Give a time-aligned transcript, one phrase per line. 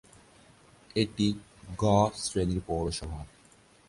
[0.95, 1.27] এটি
[1.77, 1.83] "গ"
[2.15, 3.19] শ্রেণীর পৌরসভা।